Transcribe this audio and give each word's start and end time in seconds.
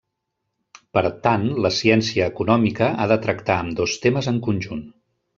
Per 0.97 1.01
tant, 1.25 1.43
la 1.65 1.71
ciència 1.79 2.29
econòmica 2.33 2.87
ha 3.03 3.07
de 3.11 3.17
tractar 3.27 3.59
ambdós 3.65 3.99
temes 4.07 4.31
en 4.33 4.41
conjunt. 4.49 4.83